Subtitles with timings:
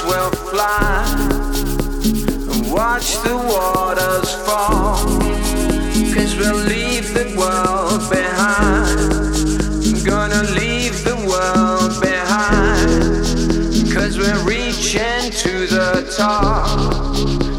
[0.00, 1.04] we'll fly
[2.04, 4.96] and watch the waters fall.
[6.14, 8.98] Cause we'll leave the world behind.
[9.84, 13.92] I'm gonna leave the world behind.
[13.92, 16.78] Cause we're reaching to the top.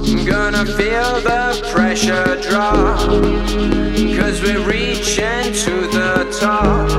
[0.08, 3.00] I'm gonna feel the pressure drop.
[4.18, 6.90] Cause we're reaching to the top.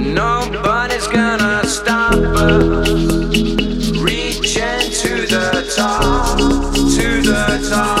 [0.00, 3.49] Nobody's gonna stop us
[5.80, 7.99] to the dark.